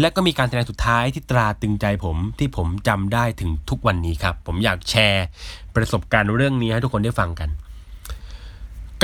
[0.00, 5.26] และก็มีการแสดงสุดท้ายที่ตราตึงใจผมที่ผมจำได้ถึงทุกวันนี้ครับ ผมอยากแชร์
[5.74, 7.50] ประสบการณ์เรื่องนี้ให้ทุกคนได้ฟังกัน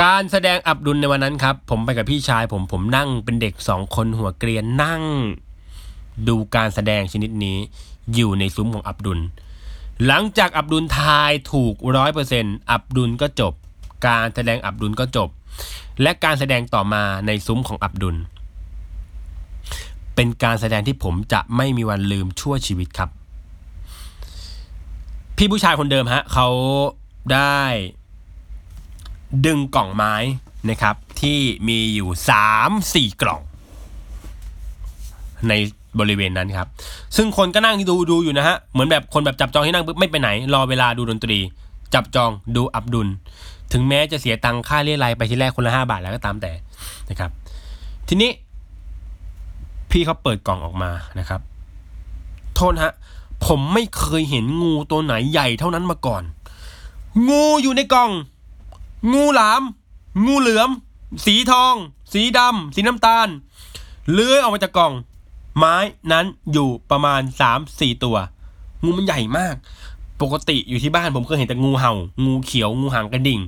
[0.03, 5.03] การแสดงอับดุลในวันนั้นครับ ผมไปกับพี่ชายผมผมนั่งเป็นเด็กสองคนหัวเกรียนนั่ง
[6.29, 7.59] ดูการแสดงชนิดนี้
[8.15, 9.19] อยู่ในซุ้มของอับดุล
[10.07, 13.53] หลังจากอับดุลทายถูกร้อยเปอร์เซ็นอับดุลก็จบ
[14.07, 15.29] การแสดงอับดุลก็จบ
[16.03, 18.17] และการแสดงต่อมาในซุ้มของอับดุล
[20.15, 23.11] เป็นการแสดงที่ผมจะไม่มีวันลืมชั่วชีวิตครับ
[25.37, 26.49] พี่ผู้ชายคนเดิมฮะเขา
[27.33, 27.61] ได้
[29.47, 30.15] ดึงกล่องไม้
[30.69, 33.41] นะครับ ที่มีอยู่สามสี่กล่อง
[35.49, 35.53] ใน
[36.01, 36.69] บริเวณนั้นครับ
[37.17, 41.39] ซึ่งคนก็นั่งดูดูอยู่นะฮะ เหมือนแบบคนแบบจับจองที่นั่งปุ๊บไม่ไปไหน รอเวลาดูดนตรี
[41.95, 43.09] จับจองดูอับดุล
[43.73, 46.53] ถึงแม้จะเสียตังค่าเรียรายไปที่แรกคนละห้าบาทแล้วก็ตามแต่
[47.11, 47.31] นะครับ
[48.09, 48.31] ทีนี้
[49.93, 51.41] พี่เขาเปิดกล่องออกมานะครับ
[52.55, 52.93] โทษฮะ
[53.47, 56.23] ผมไม่เคยเห็นงูตัวไหนใหญ่เท่านั้นมาก่อน
[57.29, 58.11] งูอยู่ในกล่อง
[59.13, 59.63] งูหลาม
[60.27, 60.71] งูเหลือม
[61.27, 61.75] สีทอง
[62.13, 63.29] สีดำสีน้ำตาล
[64.13, 64.93] เลื้อยออกมาจากกล่อง
[65.59, 65.77] ไม้
[66.13, 68.17] นั้นอยู่ประมาณสามสี่ตัว
[68.83, 69.55] งูมันใหญ่มาก
[70.23, 71.93] ปกติอยู่ที่บ้านผมเคยเห็นแต่งูเห่า
[72.25, 73.41] งูเขียว งูหางกระดิ่ง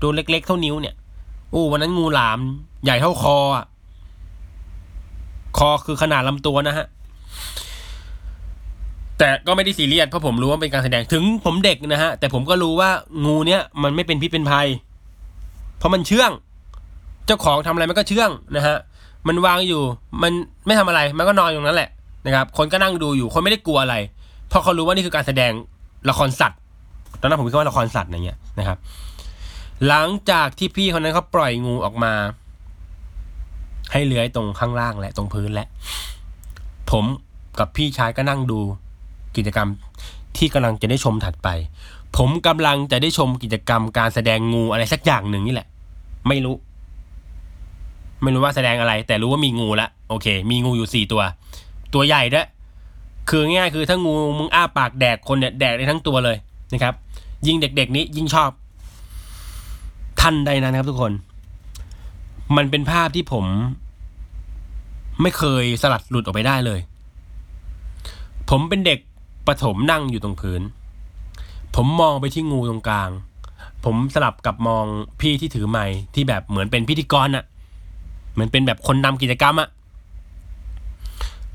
[0.00, 0.94] ตัวเล็กๆเท่านิ้วเนี่ย
[1.50, 2.38] โอ้วันนั้นงูหลาม
[2.84, 3.64] ใหญ่เท่าคออะ
[5.58, 6.86] คอคือขนาดลำตัวนะฮะ
[9.18, 12.90] แต่ก็ไม่ได้ซีเรียสเพราะผมรู้ว่าเป็นการแสดงถึงผมเด็กนะฮะ แต่ผมก็รู้ว่า
[13.24, 14.66] งูเนี้ยมันไม่เป็นพิษเป็นภัย
[15.78, 16.30] เพราะมันเชื่อง
[17.26, 18.76] เจ้าของทำอะไรมันก็เชื่องนะฮะ
[19.28, 19.82] มันวางอยู่
[20.22, 20.32] มัน
[20.66, 21.90] ไม่ทำอะไร มันก็นอนอยู่นั้นแหละ
[22.26, 23.96] นะครับ คนก็นั่งดูอยู่ คนไม่ได้กลัวอะไร
[24.48, 25.52] เพราะเขารู้ว่านี่คือการแสดง
[26.10, 26.58] ละครสัตว์
[27.20, 28.78] ตอนนั้นผมคิดว่าละครสัตว์อย่างเงี้ยนะครับ
[29.88, 32.12] หลังจากที่พี่คนนั้นเขาปล่อยงูออกมา
[33.92, 35.66] ให้เลื้อยตรงข้างล่างและตรงพื้นและ
[36.90, 37.04] ผม
[37.58, 38.60] กับพี่ชายก็นั่งดู
[39.36, 39.68] กิจกรรม
[40.36, 41.48] ที่กำลังจะได้ชมถัดไป
[42.16, 45.68] ผมกำลังจะได้ชมกิจกรรมการแสดงงูอะไรสักอย่างหนึ่งนี่แหละ
[46.28, 46.56] ไม่รู้
[48.22, 51.22] ไม่รู้ว่าแสดงอะไร แต่รู้ว่ามีงูละโอเค มีงูอยู่สี่ตัว
[51.94, 52.46] ตัวใหญ่ด้วย
[53.28, 56.36] คือง่ายคือถ้างูมึงอ้าปากแดกคนเนี่ยแดกได้ทั้งตัวเลย
[56.72, 56.94] นะครับ
[57.46, 58.50] ยิ่งเด็กๆนี้ยิ่งชอบ
[60.20, 61.12] ทันใดนั้นนะครับทุกคน
[62.56, 63.44] มันเป็นภาพที่ผม
[65.22, 66.80] ไม่เคยสลัดหลุดออกไปได้เลย
[68.50, 68.98] ผมเป็นเด็ก
[69.46, 70.62] ประถมนั่งอยู่ตรงพื้น
[71.74, 73.10] ผมมองไปที่งูตรงกลาง
[73.84, 74.84] ผมสลับกับมอง
[75.20, 77.44] พี่ที่ถือไม้ที่แบบเหมือนเป็นพิธีกรอะ
[78.32, 79.68] เหมือนเป็นแบบคนนำกิจกรรมอะ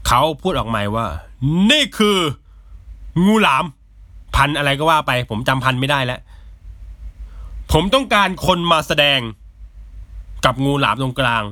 [0.07, 1.07] เขาพูดออกมาว่า
[1.71, 2.17] นี่คือ
[3.25, 3.65] งูหลาม
[4.35, 6.19] พันอะไรก็ว่าไป ผมจำพันไม่ได้แล้ว
[7.71, 9.19] ผมต้องการคนมาแสดง
[10.45, 11.43] กับงูหลามตรงกลาง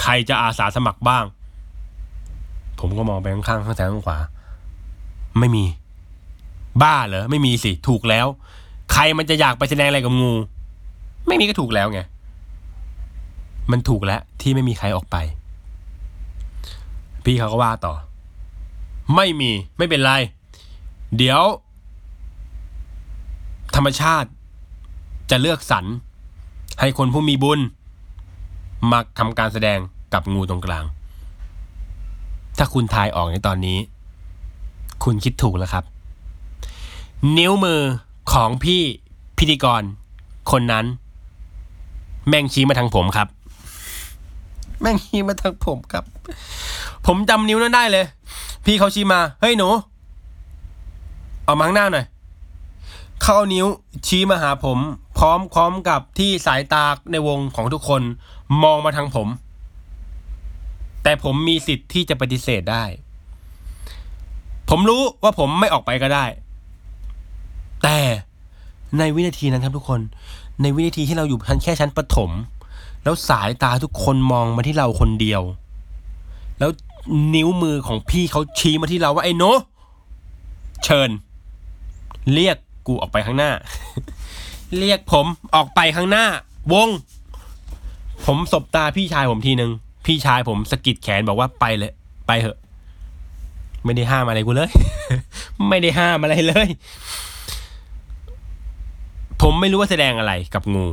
[0.00, 1.24] ใครจะอาสาสมัครบ้าง
[2.80, 4.18] ผมก็มองไปข้างๆข้างซ้ายข้างขวา
[5.38, 5.64] ไม่มี
[6.82, 8.26] บ้าเหรอ ไม่มีสิ ถูกแล้ว
[8.92, 10.32] ใครมันจะอยากไปแสดงอะไรกับงู
[11.26, 12.00] ไม่มีก็ถูกแล้วไง
[13.70, 15.16] มันถูกแล้วที่ไม่มีใครออกไป
[17.24, 17.94] พี่เขาก็ว่าต่อ
[19.16, 20.12] ไม่มี ไม่เป็นไร
[21.16, 21.42] เดี๋ยว
[23.76, 24.28] ธรรมชาติ
[25.30, 25.84] จะเลือกสรร
[26.80, 27.60] ให้คนผู้มีบุญ
[28.90, 29.78] มาทำการแสดง
[30.14, 30.84] กับงูตรงกลาง
[32.58, 33.78] ถ้าคุณทายออกในตอนนี้
[35.04, 35.84] คุณคิดถูกแล้วครับ
[37.38, 37.80] นิ้วมือ
[38.32, 38.82] ของพี่
[39.38, 39.82] พิธีกร
[40.50, 40.84] คนนั้น
[42.28, 43.28] แม่งชี้มาทางผมครับ
[44.80, 46.04] แม่งชี้มาทางผมครับ
[47.06, 48.04] ผมจำนิ้วนั้นได้เลย
[48.64, 49.68] พี่เขาชี้มา เฮ้ยหนู
[51.44, 52.06] เอามาข้างหน้าหน่อย
[53.22, 53.66] เขาเอานิ้ว
[54.06, 54.78] ชี้มาหาผม
[55.18, 58.02] พร้อมพร้อมกับที่สายตาในวงของทุกคน
[58.62, 59.28] มองมาทางผม
[61.02, 62.84] แต่ผมมีสิทธิ์ที่จะปฏิเสธได้
[64.68, 66.24] ผมรู้ว่าผมไม่ออกไปก็ได้
[67.82, 67.98] แต่
[68.98, 70.00] ในวินาทีนั้นครับทุกคน
[70.62, 72.30] ในวินาทีที่เราอยู่ชั้นแค่ชั้นประถม
[73.04, 75.42] แล้วสายตาทุกคนมองมาที่เราคนเดียว
[76.58, 76.70] แล้ว
[77.34, 79.44] นิ้วมือของพี่เขาชี้มาที่เราว่าไอ้โน
[80.84, 81.10] เชิญ
[82.32, 83.50] เรียกกูออกไปข้างหน้า
[84.78, 86.26] เรียกผมออกไปข้างหน้า
[86.72, 86.88] วง
[88.26, 89.70] ผมสบตาพี่ชายผมทีหนึ่ง
[90.06, 91.92] พี่ชายผมสะกิดแขนบอกว่าไปเลย
[92.26, 92.58] ไปเถอะ
[93.84, 94.70] ไม่ได้ห้ามอะไรกูเลย
[95.68, 96.68] ไม่ได้ห้ามอะไรเลย
[99.42, 100.86] ผมไม่รู้ว่าแสดงอะไรกับงู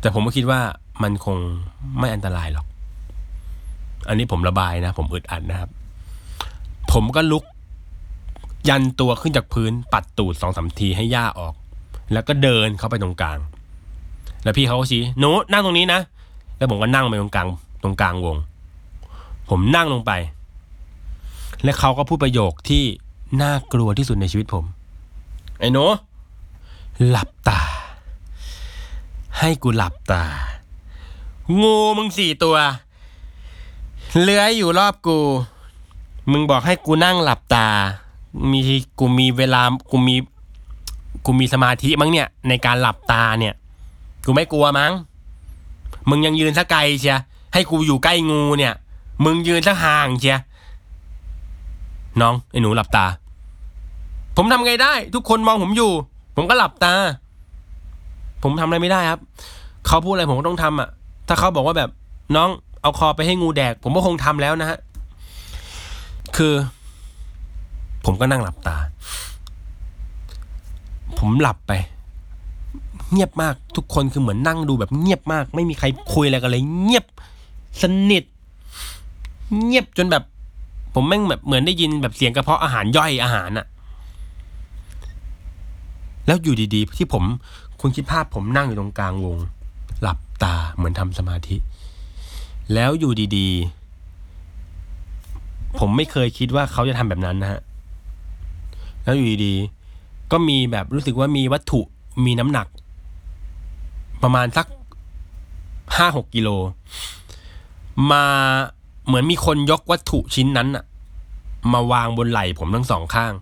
[0.00, 0.60] แต่ผมก็คิดว่า
[1.02, 1.38] มันคง
[1.98, 2.66] ไม่อันตรายหรอก
[4.08, 5.70] อันนี้ผมระบายนะ ผมอึดอัดนะครับ
[6.92, 7.44] ผมก็ลุก
[8.68, 11.54] ยันตัวขึ้นจากพื้นปัดตูดสองสามทีให้หญ้าออก
[12.12, 13.38] แล้วก็เดินเข้าไปตรงกลาง
[14.44, 16.00] แล้วพี่เขาก็ชี้หนูนั่งตรงนี้นะ
[16.58, 17.48] แล้วผมก็นั่งไปตรงกลาง
[17.82, 18.36] ตรงกลางวง
[19.50, 20.12] ผมนั่งลงไป
[21.64, 22.84] และเขาก็พูดประโยคที่
[23.42, 24.64] น่ากลัวที่สุดในชีวิตผม
[25.58, 25.84] ไอ้หนู
[27.08, 27.60] หลับตา
[29.38, 30.24] ให้กูหลับตา
[31.60, 32.56] งูมึงสี่ตัว
[34.22, 35.18] เลื้อยอยู่รอบกู
[36.30, 37.66] มึงบอกให้กูนั่งหลับตา
[38.50, 38.60] มี
[38.98, 40.16] กูมีเวลา กูมี
[41.24, 43.54] กูมีสมาธิมั้งเนี่ย ในการหลับตาเนี่ย
[44.26, 44.92] กูไม่กลัวมั้ง
[46.10, 47.18] มึงยังยืนซะไกลเชีย
[47.52, 48.74] ให้กูอยู่ใกล้งูเนี่ย
[49.24, 50.38] มึงยืนซะห่างเชีย
[52.20, 53.06] น้องไอ้หนูหลับตา
[54.36, 55.92] ผมทำไงได้ ทุกคนมองผมอยู่
[56.36, 56.94] ผมก็หลับตา
[58.42, 59.20] ผมทำอะไรไม่ได้ครับ
[59.86, 60.88] เขาพูดอะไรผมก็ต้องทำอะ
[61.28, 61.90] ถ้าเขาบอกว่าแบบ
[62.36, 62.48] น้อง
[62.82, 64.78] เอาคอไปให้งูแดก ผมก็คงทำแล้วนะฮะ
[66.36, 66.54] คือ
[68.06, 68.76] ผมก็นั่งหลับตา
[71.20, 71.72] ผมหลับไป
[73.12, 77.04] เงียบมากทุกคนคือเหมือนนั่งดูแบบเงียบมาก ไม่มีใครคุยอะไรกันเลย เงียบ
[77.82, 78.24] สนิท
[79.64, 80.22] เงียบจนแบบ
[80.94, 83.66] ผมแม่งแบบเหมือนได้ยินแบบเสียงกระเพาะอาหารย่อยอาหารอะ
[86.26, 87.24] แล้วอยู่ดีๆ ที่ผม
[87.80, 89.38] คุณคิดภาพผมนั่งอยู่ตรงกลางวง
[90.02, 91.56] หลับตาเหมือนทำสมาธิ
[92.74, 97.60] แล้วอยู่ดีๆ ผมไม่เคยคิดว่าเขาจะทำแบบนั้นนะฮะ
[99.04, 99.79] แล้วอยู่ดีๆ
[100.32, 101.80] ก็มีแบบรู้สึกว่ามีวัตถุ
[102.24, 102.66] มีน้ำหนัก
[104.22, 104.66] ประมาณสัก
[105.96, 106.48] ห้าหกกิโล
[108.10, 108.24] มา
[109.06, 110.84] เหมือนมีคนยกวัตถุชิ้นนั้นอะ
[111.72, 113.32] มาวางบนไหล่ผมทั้งสองข้าง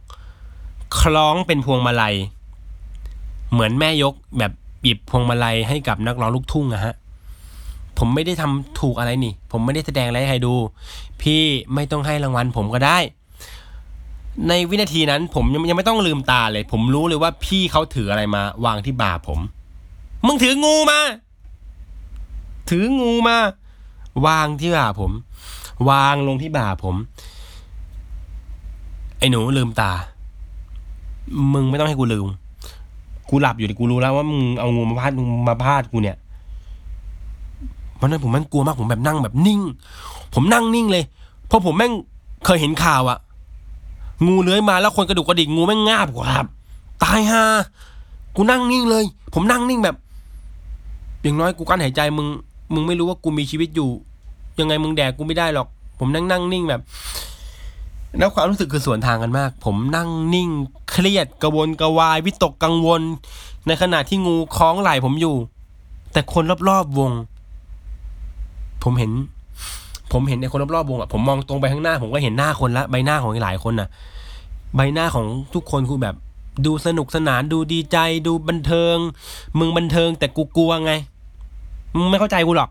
[1.00, 2.14] คล้องเป็นพวงมาลัย
[3.52, 6.94] เหมือนแม่ยกแบบหยิบพวงมาลัยให้กับนักร้องลูกทุ่งอะฮะ
[7.98, 10.54] ผมไม่ได้ทำถูกอะไรนี่ ผมไม่ได้แสดงอะไรให้ใครดู
[11.22, 11.42] พี่
[11.74, 12.98] ไม่ต้องให้รางวัลผมก็ได้
[14.46, 19.40] ในวินาทีนั้นผมยังยังไม่ต้องลืมตาเลย ผมรู้เลยว่าพี่เขาถืออะไรมา วางที่บ่าผม
[20.26, 21.00] มึงถืองูมา
[22.70, 23.36] ถืองูมา
[24.26, 25.12] วางที่บ่าผม
[25.90, 26.94] วางลงที่บ่าผม
[29.18, 29.92] ไอ้หนูลืมตา
[31.54, 32.26] มึงไม่ต้องให้กูลืม
[33.28, 35.12] กูหลับอยู่ดิกูรู้แล้วว่ามึงเอางูมาพาด
[35.48, 36.16] มาพาดกูเนี่ย
[38.00, 39.60] วันนั้นผมแม่งกลัวมากผมแบบนั่งแบบนิ่ง
[40.34, 41.04] ผมนั่งนิ่งเลย
[41.46, 41.92] เพราะผมแม่ง
[42.44, 43.18] เคยเห็นข่าวอะ
[44.26, 46.46] งูเลื้อยมาแล้วคนกระดูกกระดิกงูแม่งงาบกว่าครับ
[47.02, 47.42] ตายฮา
[48.36, 49.04] กูนั่งนิ่งเลย
[49.34, 49.96] ผมนั่งนิ่งแบบ
[51.22, 52.26] อย่างน้อยกูกั้นหายใจมึง
[52.74, 53.90] มึงไม่รู้ว่ากูมีชีวิตอยู่
[54.58, 56.82] ยังไงมึงแดกกูไม่ได้หรอก ผมนั่งนั่งนิ่งแบบ
[58.18, 60.48] แล้วความรู้สึกคือสวนทางกันมาก ผมนั่งนิ่ง
[60.90, 63.02] เครียดกระวนกระวายวิตกกังวล
[63.66, 65.36] ในขณะที่งูคล้องไหล่ผมอยู่
[66.12, 67.12] แต่คนรอบๆวง
[68.82, 69.12] ผมเห็น
[70.12, 73.88] ผมเห็นในคนรอบๆวงอะผมมองตรงไปข้างหน้า ผมก็เห็นหน้าคนละใบหน้าของหลายคนน่ะ
[74.76, 76.14] ใบหน้าของทุกคนคือแบบ
[76.66, 78.96] ดูสนุกสนานดูดีใจดูบันเทิง
[79.58, 80.92] มึงบันเทิงแต่กูกลัวไง
[81.96, 82.70] มึงไม่เข้าใจกูหรอก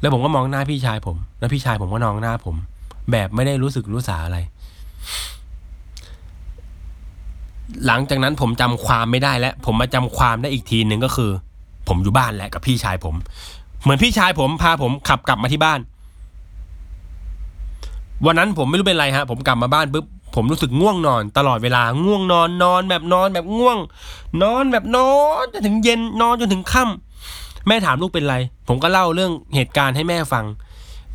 [0.00, 2.56] แล้วผมก็มองหน้าพี่ชายผม แล้วพี่ชายผมก็มองหน้าผม
[3.10, 4.38] แบบไม่ได้รู้สึกรู้สาอะไร
[7.86, 11.30] หลังจากนั้นผมจำความไม่ได้แล้ว ผมมาจำความได้อีกทีหนึ่งก็คือ
[11.88, 13.14] ผมอยู่บ้านแหละกับพี่ชายผม
[13.82, 15.80] เหมือนพี่ชายผมพาผมขับกลับมาที่บ้าน
[18.26, 23.78] วันนั้นผมไม่รู้เป็นไรฮะ ผมกลับมาบ้านปุ๊บผมรู้สึกง่วงนอน ตลอดเวลาง่วงนอนนอนแบบนอนแบบง่วง
[24.42, 25.10] นอนแบบนอ
[25.42, 28.36] นจนถึงเย็นนอนจนถึงค่ำแม่ถามลูกเป็นไร
[28.68, 30.44] ผมก็เล่าเรื่องเหตุการณ์ให้แม่ฟัง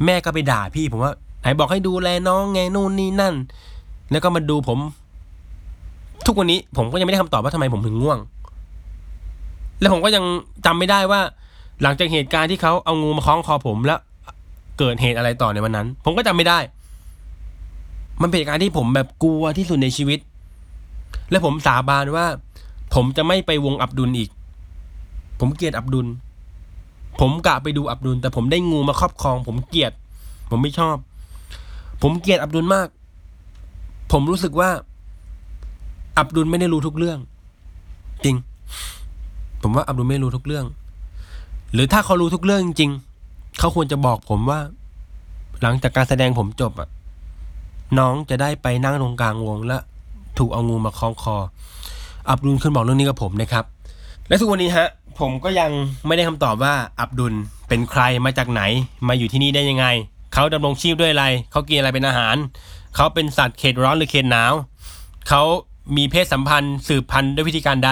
[0.06, 3.34] แม่ก็ไปด่าพี่ ผมว่าไหนบอกให้ดูแลน้องไงนู่นนี่นั่น
[4.12, 4.80] แล้วก็มาดูผม
[6.26, 8.19] ทุกวันนี้ผมก็ยังไม่ได้คำตอบว่าทำไมผมถึงง่วง
[9.80, 10.23] แล้วผมก็ยัง
[10.65, 11.21] จำไม่ได้ว่า
[11.84, 14.00] หลังจากเหตุการณ์ที่เขาเอางูมาคล้องคอผมแล้ว
[14.80, 16.60] เกิดเหตุอะไรต่อในวันนั้น ผมก็จำไม่ได้
[18.22, 20.19] มันเป็นเหตุการณ์ที่ผมแบบกลัวที่สุดในชีวิต
[21.32, 22.26] และผมสาบานว่า
[22.96, 24.30] ผมจะไม่ไปวงอับดุลอีก
[25.39, 26.08] ผมเกลียดอับดุล
[27.19, 29.91] ผมกะไปดูอับดุล แต่ผมได้งูมาครอบครอง ผมเกลียด
[30.52, 30.98] ผมไม่ชอบ
[32.02, 32.88] ผมเกลียดอับดุลมาก
[34.12, 34.69] ผมรู้สึกว่า
[36.17, 37.19] อับดุลไม่ได้รู้ทุกเรื่อง
[38.24, 38.36] จริง
[39.62, 40.65] ผมว่าอับดุลไม่รู้ทุกเรื่อง
[41.74, 44.60] หรือถ้าเขารู้ทุกเรื่องจริงๆเขาควรจะบอกผมว่า
[45.62, 46.90] หลังจากการแสดงผมจบอะ
[47.98, 49.78] น้องจะได้ไปนั่งตรงกลางวงและ
[50.38, 51.38] ถูกเอางูมาคล้องคอ
[52.30, 53.66] อับดุลขึ้นบอกเรื่องนี้กับผมนะครับ
[54.28, 54.88] และทุกวันนี้ฮะ
[55.20, 55.72] ผมก็ยัง
[56.08, 57.34] ไม่ได้คำตอบว่า อับดุล
[57.68, 58.62] เป็นใครมาจากไหน
[59.08, 59.86] มาอยู่ที่นี่ได้ยังไง
[60.34, 62.36] เขาดำรงชีพด้วยอะไร เขากินอะไรเป็นอาหาร
[62.96, 64.54] เขาเป็นสัตว์เขตร้อนหรือเขตหนาว
[65.30, 65.42] เขา
[65.98, 67.92] มีเพศสัมพันธ์ สืบพันธุ์ด้วยวิธีการใด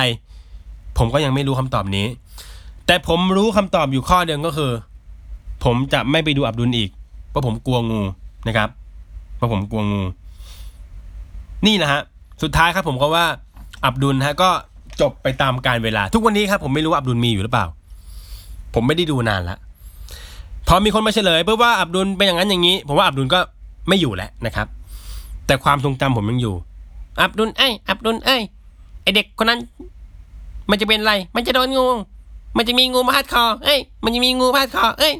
[0.97, 2.05] ผมก็ยังไม่รู้คำตอบนี้
[2.91, 4.71] แต่ผมรู้คำตอบอยู่ข้อเดียวก็คือ
[5.63, 6.89] ผมจะไม่ไปดูอับดุลอีก
[7.29, 8.01] เพราะผมกลัวงู
[8.47, 8.69] นะครับ
[9.37, 10.01] เพราะผมกลัวงู
[11.65, 12.01] นี่นะฮะ
[12.43, 13.25] สุดท้ายครับผมก็ว่า
[13.85, 14.49] อับดุลฮะก็
[15.01, 17.65] จบไปตามการเวลา ทุกวันนี้ครับผมไม่รู้ว่าอับดุลมีอยู่หรือเปล่า
[18.75, 19.57] ผมไม่ได้ดูนานละ
[20.67, 23.39] พอมีคนมาเฉลยเพื่อว่าอับดุลเป็นอย่างนั้นอย่างนี้ ผมว่าอับดุลก็
[23.87, 24.67] ไม่อยู่แล้วนะครับ
[25.47, 26.55] แต่ความทรงจำผมยังอยู่
[27.21, 28.41] อับดุลเอ้ยอับดุลเอ้ย
[29.01, 29.59] ไอเด็กคนนั้น
[30.69, 31.87] มันจะเป็นอะไร มันจะโดนงู
[32.57, 35.13] มันจะมีงูพาดคอ เอ้ย มันจะมีงูพาดคอ เอ้ย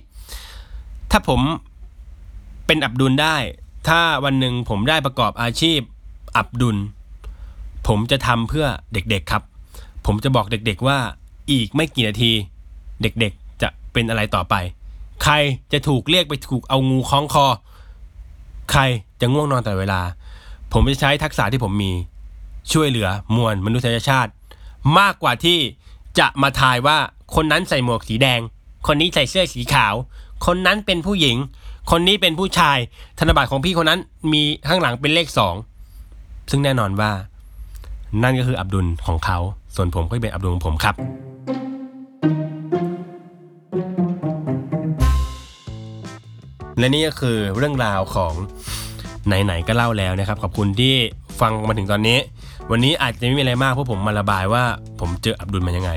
[1.11, 1.41] ถ้าผม
[2.65, 3.35] เป็นอับดุลได้
[3.87, 5.79] ถ้าวันหนึ่งผมได้ประกอบอาชีพ
[6.37, 6.77] อับดุล
[7.87, 9.43] ผมจะทำเพื่อเด็กๆครับ
[10.05, 10.97] ผมจะบอกเด็กๆว่า
[11.51, 12.31] อีกไม่กี่นาที
[13.01, 14.55] เด็กๆจะเป็นอะไรต่อไป
[15.23, 15.33] ใคร
[15.73, 17.45] จะถูกเรียกไปถูกเอางูคล้องคอ
[18.71, 18.81] ใคร
[19.21, 20.01] จะง่วงนอนตลอดเวลา
[20.73, 21.91] ผมจะใช้ทักษะที่ผมมี
[22.71, 24.31] ช่วยเหลือมวลมนุษยชาติ
[24.99, 25.59] มากกว่าที่
[26.19, 26.97] จะมาทายว่า
[27.35, 28.39] คนนั้นใส่หมวกสีแดง
[28.87, 29.93] คนนี้ใส่เสื้อสีขาว
[30.45, 31.37] คนนั้นเป็นผู้หญิง
[31.91, 32.77] คนนี้เป็นผู้ชาย
[33.19, 33.99] ธนบัตรของพี่คนนั้น
[34.33, 35.55] มีข้างหลังเป็นเลขสอง
[36.51, 37.11] ซึ่งแน่นอนว่า
[38.23, 39.37] นั่นก็คืออับดุลของเขา
[39.75, 40.95] ส่วนผมก็เป็นอับดุลของผมครับ
[46.77, 48.33] และนี่ก็คือเรื่องราวของ
[49.27, 50.95] ไหนๆก็เล่าแล้วนะครับ ขอบคุณที่
[51.41, 52.17] ฟังมาถึงตอนนี้
[52.71, 54.63] วันนี้อาจจะไม่มีอะไรมากเพราะผมมาระบายว่า
[54.99, 55.91] ผมเจออับดุลมายังไง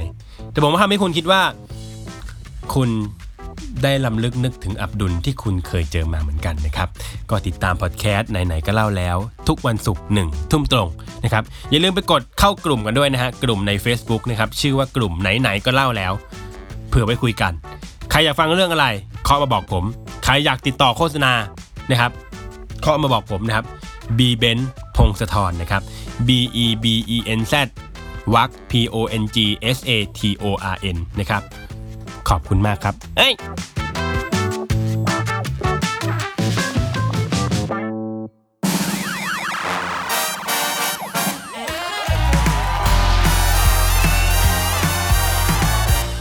[0.55, 1.43] แต่ผมว่าทำให้คุณคิดว่า
[2.75, 2.91] คุณ
[3.83, 6.89] ได้ลำลึกนึกถึงอับดุลที่คุณเคยเจอมาเหมือนกันนะครับ
[7.31, 9.17] ก็ติดตามพอดแคสต์ไหนๆก็เล่าแล้ว
[9.49, 10.89] ทุกวันศุกร์หนึ่งทุ่มตรง
[11.25, 16.13] นะครับ อย่าลืมไปกดเข้ากลุ่มกันด้วยนะฮะ กลุ่มใน Facebook นะครับ ชื่อว่ากลุ่มไหนๆก็เล่าแล้ว
[16.89, 17.53] เผื่อไว้คุยกัน
[18.11, 18.87] ใครอยากฟังเรื่องอะไร
[19.25, 19.85] เคาะมาบอกผม
[20.25, 21.33] ใครอยากติดต่อโฆษณา
[21.91, 22.11] นะครับ
[22.81, 23.67] เคาะมาบอกผมนะครับ
[24.19, 24.59] B Ben
[24.97, 25.83] พงศธรนะครับ
[26.29, 26.31] B
[26.65, 26.85] E B
[27.17, 27.55] E N Z
[28.35, 29.39] วัก P O N G
[29.77, 31.43] S A T O R N นะครับ
[32.29, 33.35] ขอบคุณมากครับเอ้ย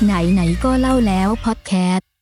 [0.05, 2.12] ไหนไหนๆก็เล่าแล้วพอดแคสต์